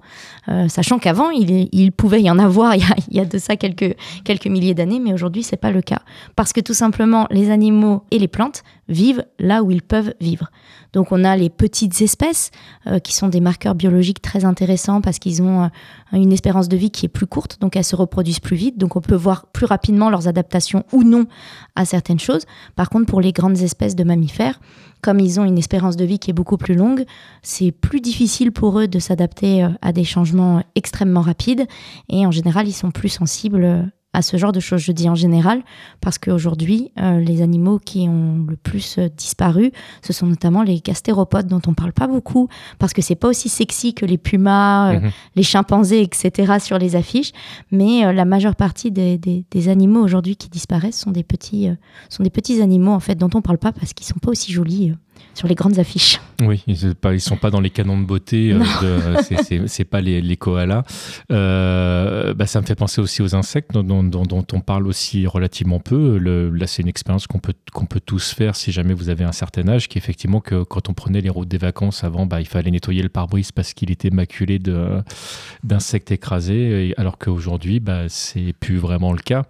[0.48, 2.74] Euh, sachant qu'avant il, pouvait y en avoir
[3.10, 6.02] il y a, de ça quelques, quelques milliers d'années, mais aujourd'hui c'est pas le cas.
[6.36, 10.50] Parce que tout simplement les animaux et les plantes vivent là où ils peuvent vivre.
[10.92, 12.50] Donc on a les petites espèces
[12.86, 15.68] euh, qui sont des marqueurs biologiques très intéressants parce qu'ils ont euh,
[16.12, 18.96] une espérance de vie qui est plus courte, donc elles se reproduisent plus vite, donc
[18.96, 21.26] on peut voir plus rapidement leurs adaptations ou non
[21.74, 22.44] à certaines choses.
[22.76, 24.60] Par contre, pour les grandes espèces de mammifères,
[25.02, 27.04] comme ils ont une espérance de vie qui est beaucoup plus longue,
[27.42, 31.66] c'est plus difficile pour eux de s'adapter euh, à des changements extrêmement rapides,
[32.08, 33.82] et en général, ils sont plus sensibles euh,
[34.12, 34.80] à ce genre de choses.
[34.80, 35.62] Je dis en général
[36.00, 39.70] parce qu'aujourd'hui, euh, les animaux qui ont le plus euh, disparu,
[40.02, 43.48] ce sont notamment les gastéropodes dont on parle pas beaucoup parce que c'est pas aussi
[43.48, 45.10] sexy que les pumas, euh, Mhm.
[45.36, 46.54] les chimpanzés, etc.
[46.60, 47.30] sur les affiches.
[47.70, 51.68] Mais la majeure partie des, des- des animaux aujourd'hui qui disparaissent sont des petits,
[52.08, 54.52] sont des petits animaux en fait dont on parle pas parce qu'ils sont pas aussi
[54.52, 54.92] jolis
[55.34, 56.20] sur les grandes affiches.
[56.42, 58.58] Oui, ils ne sont pas dans les canons de beauté, euh,
[59.18, 60.84] de- c'est- pas les, les koalas.
[61.30, 65.80] Euh, bah, ça me fait penser aussi aux insectes dont, dont- on parle aussi relativement
[65.80, 66.18] peu.
[66.18, 69.24] Le- là, c'est une expérience qu'on peut, qu'on peut tous faire si jamais vous avez
[69.24, 72.26] un certain âge, qui est effectivement que quand on prenait les routes des vacances avant,
[72.26, 75.02] bah, il fallait nettoyer le pare-brise parce qu'il était maculé de-
[75.64, 79.44] d'insectes écrasés, alors qu'aujourd'hui, bah, c'est plus vraiment le cas.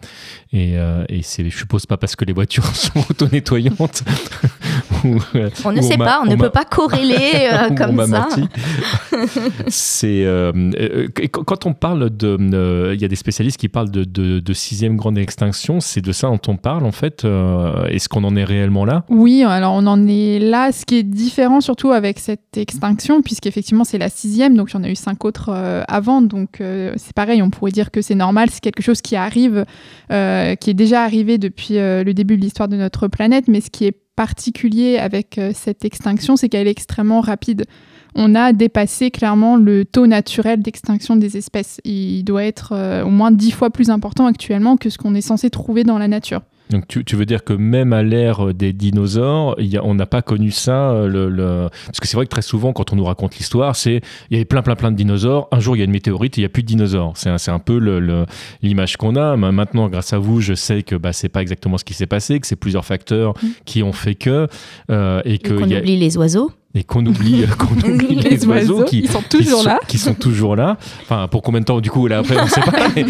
[0.52, 4.02] Et, euh, et c'est, je suppose pas parce que les voitures sont auto-nettoyantes.
[5.04, 8.28] Euh, On ne sait pas, on ne peut pas corréler euh, comme ça.
[9.68, 13.68] C'est euh, euh, qu- quand on parle de, euh, il y a des spécialistes qui
[13.68, 15.80] parlent de, de- de sixième grande extinction.
[15.80, 17.24] C'est de ça dont on parle en fait.
[17.24, 19.04] Euh, Est-ce qu'on en est réellement là?
[19.08, 20.72] Oui, alors on en est là.
[20.72, 24.80] Ce qui est différent surtout avec cette extinction, puisqu'effectivement c'est la sixième, donc il y
[24.80, 26.22] en a eu cinq autres euh, avant.
[26.22, 29.64] Donc euh, c'est pareil, on pourrait dire que c'est normal, c'est quelque chose qui arrive,
[30.12, 33.44] euh, qui est déjà arrivé depuis euh, le début de l'histoire de notre planète.
[33.48, 37.64] Mais ce qui est particulier avec euh, cette extinction, c'est qu'elle est extrêmement rapide.
[38.14, 41.80] On a dépassé clairement le taux naturel d'extinction des espèces.
[41.86, 45.22] Il doit être euh, au moins dix fois plus important actuellement que ce qu'on est
[45.22, 46.42] censé trouver dans la nature.
[46.70, 50.06] Donc tu, tu veux dire que même à l'ère des dinosaures, y a- on n'a
[50.06, 52.96] pas connu ça euh, le, le- Parce que c'est vrai que très souvent, quand on
[52.96, 55.48] nous raconte l'histoire, c'est il y avait plein, plein, plein de dinosaures.
[55.52, 57.12] Un jour, il y a une météorite et il n'y a plus de dinosaures.
[57.16, 58.24] C'est un, un peu le- le-
[58.62, 59.36] l'image qu'on a.
[59.36, 62.06] Mais Maintenant, grâce à vous, je sais que bah, c'est pas exactement ce qui s'est
[62.06, 63.46] passé, que c'est plusieurs facteurs Mm.
[63.64, 64.46] qui ont fait que
[64.90, 66.50] euh, et qu'on oublie les oiseaux.
[66.74, 69.80] Et qu'on oublie, qu'on oublie les, oiseaux, qui, ils sont qui toujours sont- là.
[69.88, 70.76] qui sont toujours là.
[71.02, 72.72] Enfin, pour combien de temps du coup là après, on ne sait pas.
[72.94, 73.04] Mais,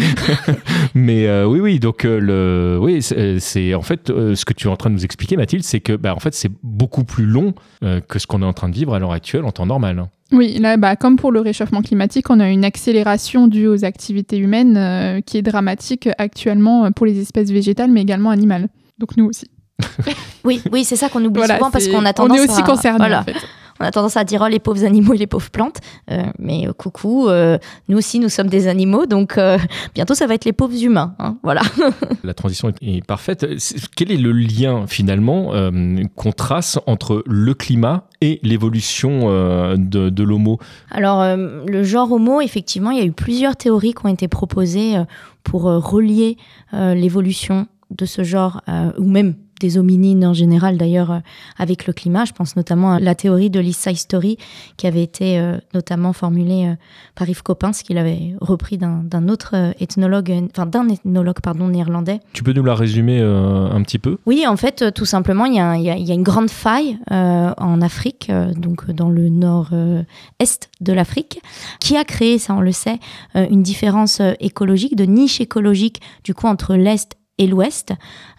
[0.95, 1.79] mais, euh, oui, oui.
[1.79, 3.01] Donc euh, le, oui,
[3.39, 5.79] c'est en fait euh, ce que tu es en train de nous expliquer, Mathilde, c'est
[5.79, 8.69] que bah, en fait c'est beaucoup plus long euh, que ce qu'on est en train
[8.69, 9.99] de vivre à l'heure actuelle en temps normal.
[9.99, 10.09] hein.
[10.33, 14.37] Oui, là, bah, comme pour le réchauffement climatique, on a une accélération due aux activités
[14.37, 18.69] humaines euh, qui est dramatique actuellement euh, pour les espèces végétales, mais également animales.
[18.97, 19.47] Donc nous aussi.
[20.43, 22.61] Oui, oui, c'est ça qu'on oublie Voilà, souvent parce qu'on a on tendance est aussi
[22.61, 23.35] à, concernés voilà, en fait.
[23.79, 25.77] on a tendance à dire oh, les pauvres animaux et les pauvres plantes.
[26.09, 29.59] Euh, mais euh, coucou, euh, nous aussi nous sommes des animaux, donc euh,
[29.93, 31.13] bientôt ça va être les pauvres humains.
[31.19, 31.61] hein, voilà.
[32.23, 33.45] La transition est, est parfaite.
[33.59, 39.75] C'est- Quel est le lien finalement euh, qu'on trace entre le climat et l'évolution euh,
[39.77, 40.57] de, de l'homo?
[40.89, 44.27] Alors, euh, le genre Homo, effectivement, il y a eu plusieurs théories qui ont été
[44.27, 45.03] proposées euh,
[45.43, 46.37] pour euh, relier
[46.73, 51.19] euh, l'évolution de ce genre, euh, ou même des hominines en général d'ailleurs, euh,
[51.57, 52.25] avec le climat.
[52.25, 54.35] Je pense notamment à la théorie de Side Story,
[54.75, 56.75] qui avait été euh, notamment formulée euh,
[57.15, 62.19] par Yves Coppens, qu'il avait repris d'un autre ethnologue, enfin d'un ethnologue, pardon, néerlandais.
[62.33, 64.17] Tu peux nous la résumer un petit peu?
[64.25, 66.23] Oui, en fait, tout simplement, il y, a il y a- il y a une
[66.23, 71.39] grande faille en Afrique, donc dans le nord-est de l'Afrique,
[71.79, 72.99] qui a créé, ça on le sait,
[73.35, 77.93] une différence écologique, de niche écologique, du coup, entre l'Est et l'Ouest,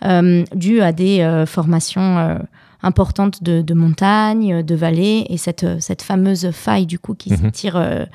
[0.04, 2.38] euh, due à des euh, formations euh,
[2.82, 7.36] importantes de, de montagnes, de vallées, et cette, cette fameuse faille, du coup, qui Mhm.
[7.38, 8.06] s'étire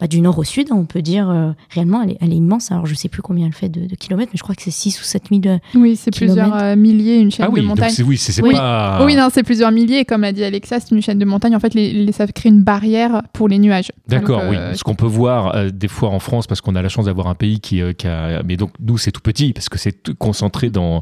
[0.00, 2.72] bah, du nord au sud, on peut dire, euh, réellement, elle est, elle est immense.
[2.72, 4.70] Alors, je sais plus combien elle fait de, de kilomètres, mais je crois que c'est
[4.70, 8.02] 6 ou 7 000 Oui, c'est plusieurs euh, milliers, une chaîne Ah oui, de c'est
[8.02, 8.52] oui, c'est c'est Oui.
[8.54, 9.04] pas.
[9.04, 10.00] Oui, non, c'est plusieurs milliers.
[10.00, 11.54] Et comme l'a dit Alexa, c'est une chaîne de montagnes.
[11.56, 13.92] En fait, les, les- ça crée une barrière pour les nuages.
[14.08, 14.56] D'accord, oui.
[14.56, 17.04] euh, Ce qu'on peut voir euh, des fois en France, parce qu'on a la chance
[17.06, 18.42] d'avoir un pays qui, euh, qui a.
[18.44, 20.98] Mais donc, nous, c'est tout petit, parce que c'est concentré dans,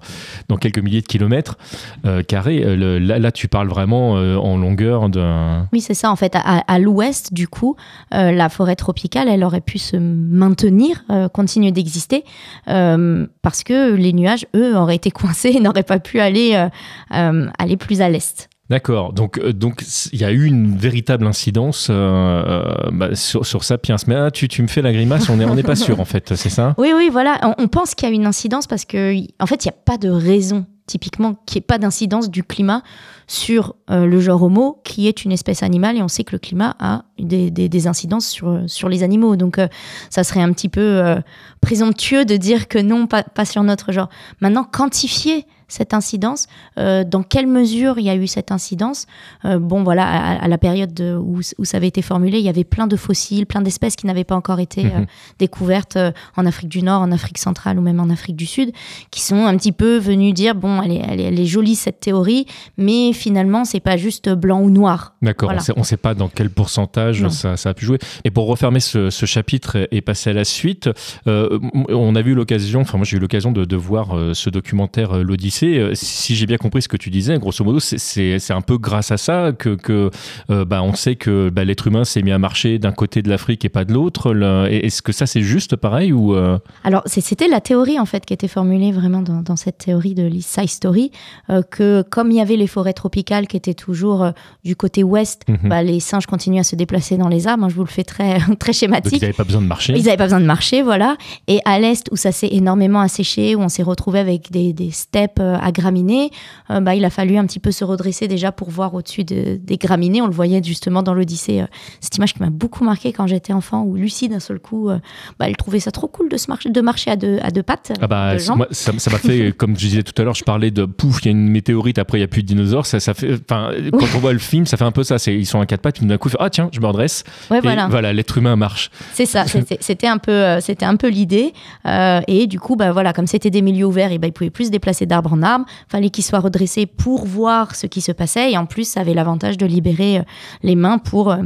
[0.49, 1.57] dans quelques milliers de kilomètres
[2.05, 2.63] euh, carrés.
[2.65, 5.69] Euh, le- là, là, tu parles vraiment euh, en longueur d'un.
[5.73, 6.11] Oui, c'est ça.
[6.11, 7.77] En fait, à, à l'ouest, du coup,
[8.15, 12.25] euh, la forêt tropicale, elle aurait pu se maintenir, euh, continuer d'exister,
[12.69, 16.69] euh, parce que les nuages, eux, auraient été coincés et n'auraient pas pu aller,
[17.13, 18.49] euh, aller plus à l'est.
[18.71, 23.97] D'accord, donc donc il y a eu une véritable incidence euh, bah, sur, sur Sapiens.
[24.07, 26.07] Mais ah, tu, tu me fais la grimace, on n'est on n'est pas sûr en
[26.07, 26.75] fait, c'est ça?
[26.79, 27.39] Oui, oui, voilà.
[27.43, 29.81] On, on pense qu'il y a une incidence parce que, en fait, il n'y a
[29.85, 32.83] pas de raison, typiquement, qu'il n'y ait pas d'incidence du climat
[33.27, 36.39] sur euh, le genre Homo, qui est une espèce animale, et on sait que le
[36.39, 39.37] climat a des, incidences sur, sur les animaux.
[39.37, 39.69] Donc, euh,
[40.11, 41.21] ça serait un petit peu euh,
[41.61, 44.09] présomptueux de dire que non, pas, pas sur notre genre.
[44.41, 46.47] Maintenant, quantifier cette incidence,
[46.79, 49.07] euh, dans quelle mesure il y a eu cette incidence?
[49.45, 52.45] Euh, Bon, voilà, à, à la période de- où, où ça avait été formulé, il
[52.45, 55.07] y avait plein de fossiles, plein d'espèces qui n'avaient pas encore été euh, Mhm.
[55.39, 55.99] découvertes
[56.37, 58.73] en Afrique du Nord, en Afrique centrale ou même en Afrique du Sud,
[59.11, 61.75] qui sont un petit peu venus dire bon, elle est, elle est, elle est jolie
[61.75, 65.15] cette théorie, mais finalement c'est pas juste blanc ou noir.
[65.23, 65.63] D'accord, Voilà.
[65.77, 67.99] on ne sait pas dans quel pourcentage ça, ça a pu jouer.
[68.25, 70.91] Et pour refermer ce, ce chapitre et, et passer à la suite,
[71.27, 71.59] euh,
[71.89, 75.62] on a vu l'occasion, enfin moi j'ai eu l'occasion de, de voir ce documentaire L'Odyssée.
[75.79, 79.11] Euh, Si j'ai bien compris ce que tu disais, grosso modo, c'est- un peu grâce
[79.11, 80.11] à ça que, que
[80.51, 83.29] euh, bah, on sait que bah, l'être humain s'est mis à marcher d'un côté de
[83.31, 84.35] l'Afrique et pas de l'autre.
[84.69, 88.35] Est-ce que ça c'est juste pareil ou euh, Alors c'était la théorie en fait qui
[88.35, 91.11] était formulée vraiment dans, dans cette théorie de l'East Side Story,
[91.51, 94.33] euh, que comme il y avait les forêts tropicales qui étaient toujours
[94.65, 95.69] du côté ouest, Mhm.
[95.69, 97.65] bah, les singes continuaient à se déplacer dans les arbres.
[97.65, 99.15] hein, je vous le fais très très donc schématique.
[99.15, 101.17] ils n'avaient pas besoin de marcher Ils n'avaient pas besoin de marcher, voilà.
[101.49, 104.91] Et à l'est, où ça s'est énormément asséché, où on s'est retrouvé avec des, des
[104.91, 106.31] steppes à graminées,
[106.71, 109.57] euh, bah, il a fallu un petit peu se redresser déjà pour voir au-dessus de-
[109.63, 110.23] des graminées.
[110.23, 111.61] On le voyait justement dans l'Odyssée.
[111.61, 111.67] euh,
[112.01, 114.99] cette image qui m'a beaucoup marqué quand j'étais enfant, où Lucie, d'un seul coup, euh,
[115.39, 117.63] bah, elle trouvait ça trop cool de, se marcher, de marcher à deux, à deux
[117.63, 117.93] pattes.
[118.01, 120.85] Ah bah, moi, ça m'a fait, comme je disais tout à l'heure, je parlais de
[120.85, 122.87] pouf, il y a une météorite, après il n'y a plus de dinosaures.
[122.87, 123.71] Ça, ça fait, quand
[124.15, 125.17] on voit le film, ça fait un peu ça.
[125.27, 127.25] Ils sont à quatre pattes, puis d'un coup, ah tiens, je me redresse.
[127.51, 127.89] Ouais, Et voilà.
[127.89, 128.91] voilà, l'être humain marche.
[129.13, 129.45] C'est ça,
[129.81, 131.53] c'était un peu, euh, c'était un peu l'idée.
[131.87, 134.51] Euh, et du coup, bah voilà, comme c'était des milieux ouverts, et bah, ils pouvaient
[134.51, 135.65] plus se déplacer d'arbre en.
[135.89, 138.53] Fallait qu'ils soient redressés pour voir ce qui se passait.
[138.53, 140.23] Et en plus, ça avait l'avantage de libérer euh,
[140.63, 141.43] les mains pour euh,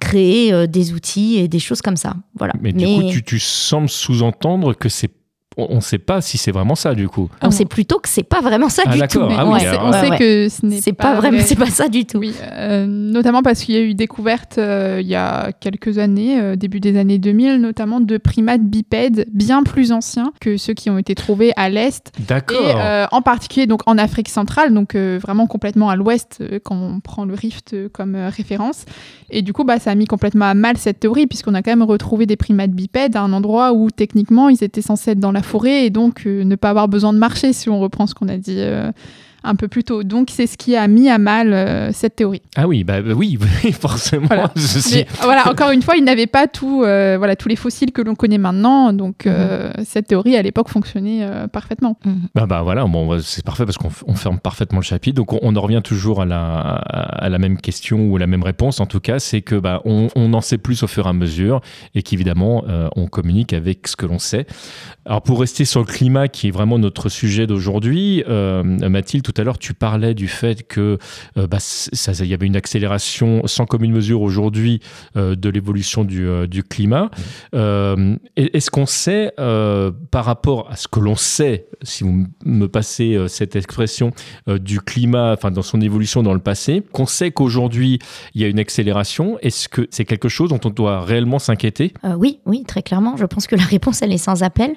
[0.00, 2.14] créer euh, des outils et des choses comme ça.
[2.36, 2.54] Voilà.
[2.60, 5.10] Mais, du coup, tu, tu sembles sous-entendre que c'est.
[5.70, 7.28] On ne sait pas si c'est vraiment ça, du coup.
[7.42, 9.20] on sait plutôt que c'est pas vraiment ça Ah, du tout.
[9.22, 10.18] Ah on oui, sait, alors, on ouais, sait ouais.
[10.18, 11.46] que ce n'est C'est pas vraiment, vrai.
[11.46, 12.18] c'est pas ça du tout.
[12.18, 16.40] Oui, euh, notamment parce qu'il y a eu découverte euh, il y a quelques années,
[16.40, 20.90] euh, début des années 2000, notamment de primates bipèdes bien plus anciens que ceux qui
[20.90, 22.58] ont été trouvés à l'est et D'accord.
[22.64, 26.76] euh, en particulier donc en Afrique centrale, donc euh, vraiment complètement à l'ouest euh, quand
[26.76, 28.84] on prend le rift euh, comme euh, référence.
[29.30, 31.70] Et du coup, bah, ça a mis complètement à mal cette théorie puisqu'on a quand
[31.70, 35.32] même retrouvé des primates bipèdes à un endroit où techniquement ils étaient censés être dans
[35.32, 38.14] la forêt et donc euh, ne pas avoir besoin de marcher si on reprend ce
[38.14, 38.62] qu'on a dit.
[39.44, 40.02] Un peu plus tôt.
[40.02, 42.42] Donc c'est ce qui a mis à mal euh, cette théorie.
[42.56, 43.38] Ah oui, bah, bah oui,
[43.72, 44.26] forcément.
[44.26, 44.50] Voilà.
[44.56, 47.92] Ceci- Mais voilà, encore une fois, ils n'avaient pas tout, euh, voilà, tous les fossiles
[47.92, 48.92] que l'on connaît maintenant.
[48.92, 51.98] Donc euh, cette théorie à l'époque fonctionnait euh, parfaitement.
[52.34, 55.16] Bah, bah voilà, bon, bah, c'est parfait parce qu'on ferme parfaitement le chapitre.
[55.16, 58.26] Donc on, on en revient toujours à la, à la même question ou à la
[58.26, 58.80] même réponse.
[58.80, 61.12] En tout cas, c'est que bah, on, on en sait plus au fur et à
[61.12, 61.60] mesure
[61.94, 64.46] et qu'évidemment euh, on communique avec ce que l'on sait.
[65.06, 69.40] Alors pour rester sur le climat qui est vraiment notre sujet d'aujourd'hui, euh, Mathilde, tout
[69.40, 70.98] à l'heure tu parlais du fait que
[71.36, 74.80] euh, bah, c- ça, ça- il y avait une accélération sans commune mesure aujourd'hui
[75.16, 77.10] euh, de l'évolution du, euh, du climat.
[77.54, 82.26] Euh, et- Est-ce qu'on sait, euh, par rapport à ce que l'on sait, si vous
[82.44, 84.10] me passez euh, cette expression
[84.48, 87.98] euh, du climat, enfin dans son évolution dans le passé, qu'on sait qu'aujourd'hui
[88.34, 91.92] il y a une accélération, est-ce que c'est quelque chose dont on doit réellement s'inquiéter?
[92.04, 93.16] Euh, oui, oui, très clairement.
[93.16, 94.72] Je pense que la réponse, elle est sans appel.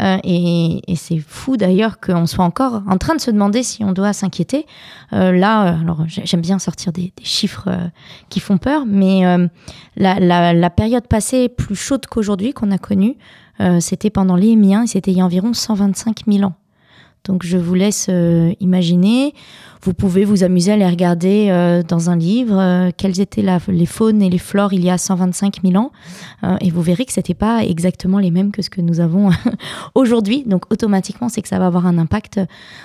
[0.00, 3.82] Euh, et et c'est fou d'ailleurs qu'on soit encore en train de se demander si
[3.84, 4.66] on doit s'inquiéter.
[5.12, 7.88] Euh, là, euh, alors j'ai- j'aime bien sortir des, chiffres euh,
[8.28, 9.22] qui font peur, mais
[9.96, 13.16] la, période passée plus chaude qu'aujourd'hui qu'on a connue,
[13.80, 16.54] c'était pendant les Émiens et c'était il y a environ 125 000 ans.
[17.26, 19.34] Donc je vous laisse euh, imaginer.
[19.82, 23.58] Vous pouvez vous amuser à les regarder euh, dans un livre, euh, quelles étaient la-
[23.68, 25.92] les faunes et les flores il y a 125 000 ans.
[26.44, 29.30] Euh, et vous verrez que c'était pas exactement les mêmes que ce que nous avons
[29.94, 30.44] aujourd'hui.
[30.46, 32.40] Donc automatiquement, c'est que ça va avoir un impact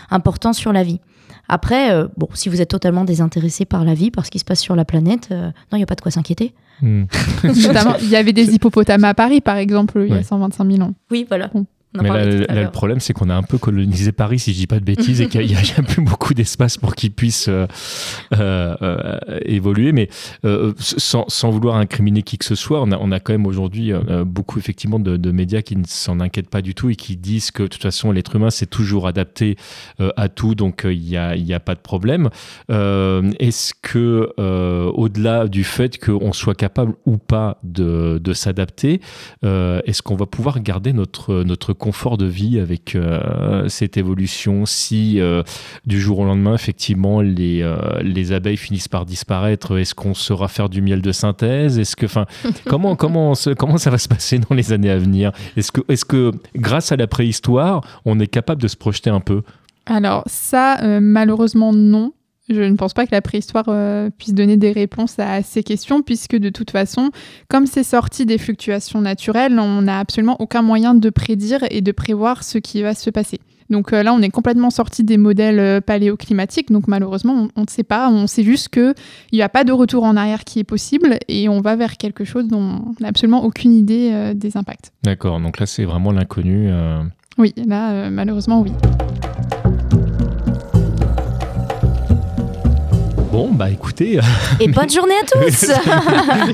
[0.10, 1.00] important sur la vie.
[1.48, 4.46] Après, euh, bon, si vous êtes totalement désintéressé par la vie, par ce qui se
[4.46, 6.54] passe sur la planète, euh, non, il n'y a pas de quoi s'inquiéter.
[6.82, 7.04] Hmm.
[7.44, 10.82] Notamment, il y avait des hippopotames à Paris, par exemple, il y a 125 000
[10.82, 10.94] ans.
[11.10, 11.50] Oui, voilà.
[11.54, 14.60] On en Mais là, le problème, c'est qu'on a un peu colonisé Paris, si je
[14.60, 17.68] dis pas de bêtises, et qu'il n'y a, plus beaucoup d'espace pour qu'il puisse euh,
[18.34, 19.92] euh, euh, évoluer.
[19.92, 20.10] Mais
[20.80, 23.92] sans, sans vouloir incriminer qui que ce soit, on a, on a quand même aujourd'hui
[24.26, 27.52] beaucoup effectivement de, de médias qui ne s'en inquiètent pas du tout et qui disent
[27.52, 29.58] que de toute façon, l'être humain s'est toujours adapté
[30.16, 32.30] à tout, donc il n'y a, a pas de problème.
[32.70, 39.02] Est-ce que, au-delà du fait qu'on soit capable ou pas de, de s'adapter,
[39.44, 45.20] est-ce qu'on va pouvoir garder notre, notre confort de vie avec euh, cette évolution si
[45.20, 45.42] euh,
[45.86, 49.78] du jour au lendemain, effectivement, les, euh, les abeilles finissent par disparaître.
[49.80, 51.80] Est-ce qu'on saura faire du miel de synthèse?
[51.80, 52.26] Est-ce que, enfin,
[52.68, 55.32] comment, comment, se- comment ça va se passer dans les années à venir?
[55.58, 59.20] Est-ce que, est que, grâce à la préhistoire, on est capable de se projeter un
[59.20, 59.42] peu?
[59.88, 62.14] Alors ça, euh, malheureusement non.
[62.52, 66.02] Je ne pense pas que la préhistoire euh, puisse donner des réponses à ces questions,
[66.02, 67.12] puisque de toute façon,
[67.48, 71.92] comme c'est sorti des fluctuations naturelles, on n'a absolument aucun moyen de prédire et de
[71.92, 73.40] prévoir ce qui va se passer.
[73.72, 77.70] Donc euh, là, on est complètement sorti des modèles euh, paléoclimatiques, donc malheureusement, on ne
[77.70, 78.10] sait pas.
[78.10, 78.94] On sait juste qu'il
[79.32, 82.26] n'y a pas de retour en arrière qui est possible et on va vers quelque
[82.26, 84.92] chose dont on n'a absolument aucune idée euh, des impacts.
[85.04, 86.70] D'accord, donc là, c'est vraiment l'inconnu.
[87.38, 88.72] Oui, là, malheureusement, oui.
[93.32, 94.20] Bon, bah écoutez,
[94.60, 95.72] Et bonne journée à tous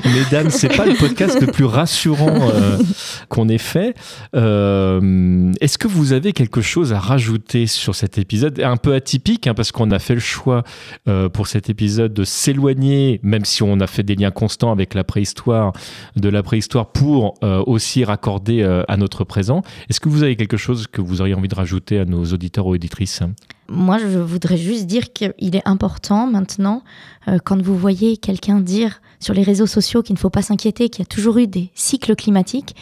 [0.14, 2.78] Mesdames, c'est pas le podcast le plus rassurant euh,
[3.28, 3.96] qu'on ait fait.
[4.36, 8.60] Euh, Est-ce que vous avez quelque chose à rajouter sur cet épisode?
[8.60, 10.62] Un peu atypique, hein, parce qu'on a fait le choix
[11.08, 14.94] euh, pour cet épisode de s'éloigner, même si on a fait des liens constants avec
[14.94, 15.72] la préhistoire,
[16.14, 19.62] de la préhistoire pour euh, aussi raccorder euh, à notre présent.
[19.90, 22.66] Est-ce que vous avez quelque chose que vous auriez envie de rajouter à nos auditeurs
[22.66, 23.24] ou auditrices?
[23.70, 26.82] Moi, je voudrais juste dire qu'il est important maintenant,
[27.28, 30.88] euh, quand vous voyez quelqu'un dire sur les réseaux sociaux qu'il ne faut pas s'inquiéter,
[30.88, 32.74] qu'il y a toujours eu des cycles climatiques,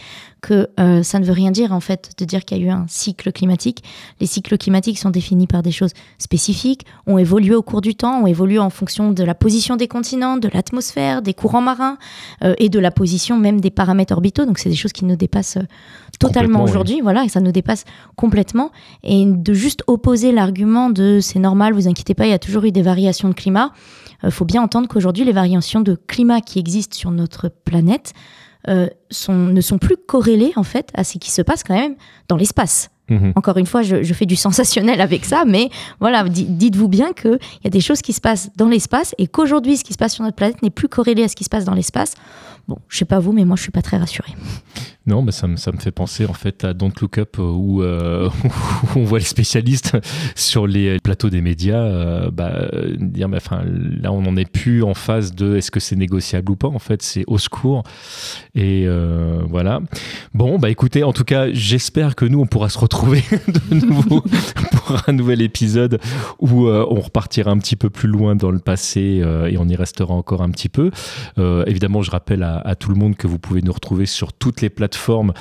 [0.42, 2.70] que euh, ça ne veut rien dire en fait de dire qu'il y a eu
[2.70, 3.82] un cycle climatique.
[4.20, 8.22] Les cycles climatiques sont définis par des choses spécifiques, ont évolué au cours du temps,
[8.22, 11.98] ont évolué en fonction de la position des continents, de l'atmosphère, des courants marins
[12.44, 14.44] euh, et de la position même des paramètres orbitaux.
[14.44, 15.58] Donc c'est des choses qui nous dépassent
[16.20, 16.70] totalement oui.
[16.70, 18.70] aujourd'hui, voilà, et ça nous dépasse complètement.
[19.02, 22.64] Et de juste opposer l'argument de c'est normal, vous inquiétez pas, il y a toujours
[22.64, 23.72] eu des variations de climat.
[24.26, 28.12] Il faut bien entendre qu'aujourd'hui, les variations de climat qui existent sur notre planète
[28.68, 28.88] euh,
[29.28, 31.94] ne sont plus corrélées en fait à ce qui se passe quand même
[32.28, 32.90] dans l'espace.
[33.08, 33.32] Mhm.
[33.36, 37.12] Encore une fois, je, je fais du sensationnel avec ça, mais voilà, di- dites-vous bien
[37.12, 39.98] qu'il y a des choses qui se passent dans l'espace et qu'aujourd'hui, ce qui se
[39.98, 42.14] passe sur notre planète n'est plus corrélé à ce qui se passe dans l'espace.
[42.68, 44.32] Bon, je sais pas vous, mais moi, je suis pas très rassurée.
[45.06, 47.42] Non, bah ça, me, ça me fait penser en fait à Don't Look Up euh,
[47.44, 48.28] où, euh,
[48.96, 49.96] où on voit les spécialistes
[50.34, 53.62] sur les plateaux des médias euh, bah, dire mais enfin
[54.02, 56.80] là on n'en est plus en phase de est-ce que c'est négociable ou pas en
[56.80, 57.84] fait c'est au secours
[58.56, 59.78] et euh, voilà
[60.34, 62.95] bon bah écoutez en tout cas j'espère que nous on pourra se retrouver
[63.48, 64.22] de nouveau
[64.70, 66.00] pour un nouvel épisode
[66.38, 69.68] où euh, on repartira un petit peu plus loin dans le passé euh, et on
[69.68, 70.90] y restera encore un petit peu
[71.38, 74.60] euh, évidemment, je rappelle à, tout le monde que vous pouvez nous retrouver sur toutes
[74.60, 75.32] les plateformes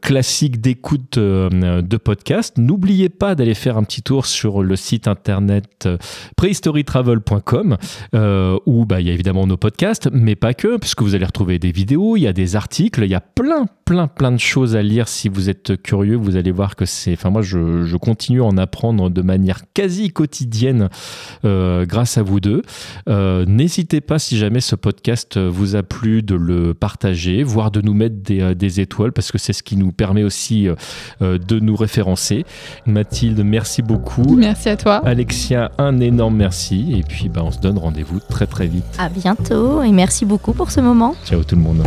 [0.00, 2.58] classiques d'écoute de podcast.
[2.58, 5.88] N'oubliez pas d'aller faire un petit tour sur le site internet
[6.36, 7.76] prehistorytravel.com
[8.66, 11.58] où bah, il y a évidemment nos podcasts, mais pas que, puisque vous allez retrouver
[11.58, 14.76] des vidéos, il y a des articles, il y a plein, plein, plein de choses
[14.76, 15.08] à lire.
[15.08, 17.12] Si vous êtes curieux, vous allez voir que c'est.
[17.12, 20.88] Enfin, moi, je, je continue à en apprendre de manière quasi quotidienne
[21.44, 22.62] euh, grâce à vous deux.
[23.08, 27.80] Euh, N'hésitez pas, si jamais ce podcast vous a plu, de le partager, voire de
[27.80, 31.38] nous mettre des, euh, des étoiles, parce que c'est ce qui nous permet aussi euh,
[31.38, 32.44] de nous référencer.
[32.86, 34.36] Mathilde, merci beaucoup.
[34.36, 34.96] Merci à toi.
[35.04, 36.94] Alexia, un énorme merci.
[36.96, 38.84] Et puis, bah, on se donne rendez-vous très très vite.
[38.98, 41.14] À bientôt et merci beaucoup pour ce moment.
[41.24, 41.82] Ciao tout le monde.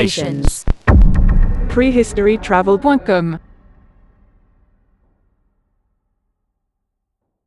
[0.00, 0.64] Creations.
[1.68, 3.38] Prehistorytravel.com